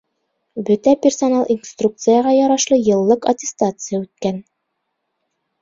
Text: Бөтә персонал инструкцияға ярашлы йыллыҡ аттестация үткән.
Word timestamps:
Бөтә 0.69 0.93
персонал 1.03 1.45
инструкцияға 1.55 2.33
ярашлы 2.37 2.79
йыллыҡ 2.87 3.29
аттестация 3.33 4.01
үткән. 4.07 4.41